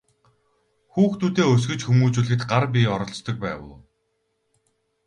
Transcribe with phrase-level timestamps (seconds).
[0.93, 3.77] Хүүхдүүдээ өсгөж хүмүүжүүлэхэд гар бие оролцдог байв уу?